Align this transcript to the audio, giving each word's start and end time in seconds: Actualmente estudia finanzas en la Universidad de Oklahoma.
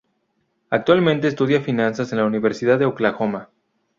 Actualmente 0.71 1.27
estudia 1.27 1.61
finanzas 1.61 2.11
en 2.11 2.17
la 2.17 2.25
Universidad 2.25 2.79
de 2.79 2.85
Oklahoma. 2.85 3.51